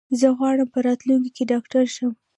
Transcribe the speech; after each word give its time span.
زه 0.19 0.27
غواړم 0.37 0.67
په 0.73 0.79
راتلونکي 0.87 1.31
کې 1.35 1.43
ډاکټر 1.51 1.83
شم. 1.95 2.11